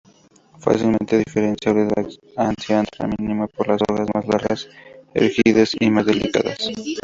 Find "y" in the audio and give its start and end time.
5.79-5.91